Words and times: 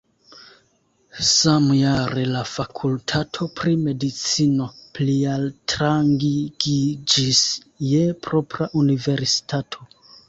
Samjare 1.31 2.23
la 2.29 2.41
fakultato 2.53 3.47
pri 3.59 3.73
medicino 3.83 4.69
plialtrangigiĝis 4.99 7.45
je 7.93 8.05
propra 8.29 8.71
universitato. 8.85 9.87